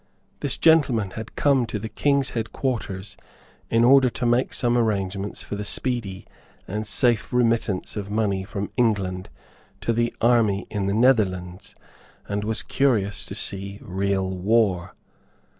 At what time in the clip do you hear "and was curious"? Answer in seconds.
12.27-13.25